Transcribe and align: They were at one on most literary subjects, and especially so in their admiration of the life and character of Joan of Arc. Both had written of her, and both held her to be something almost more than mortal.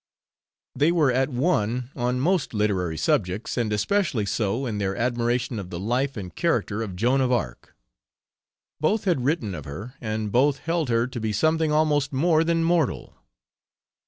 They 0.73 0.91
were 0.91 1.11
at 1.11 1.29
one 1.29 1.91
on 1.95 2.19
most 2.19 2.55
literary 2.55 2.97
subjects, 2.97 3.55
and 3.55 3.71
especially 3.71 4.25
so 4.25 4.65
in 4.65 4.79
their 4.79 4.95
admiration 4.95 5.59
of 5.59 5.69
the 5.69 5.79
life 5.79 6.17
and 6.17 6.35
character 6.35 6.81
of 6.81 6.95
Joan 6.95 7.21
of 7.21 7.31
Arc. 7.31 7.75
Both 8.79 9.03
had 9.03 9.23
written 9.23 9.53
of 9.53 9.65
her, 9.65 9.93
and 10.01 10.31
both 10.31 10.57
held 10.57 10.89
her 10.89 11.05
to 11.05 11.19
be 11.19 11.31
something 11.33 11.71
almost 11.71 12.11
more 12.11 12.43
than 12.43 12.63
mortal. 12.63 13.13